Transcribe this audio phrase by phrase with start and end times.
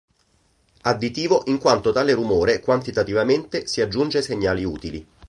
[0.81, 5.07] Additivo in quanto tale rumore quantitativamente si aggiunge ai segnali utili.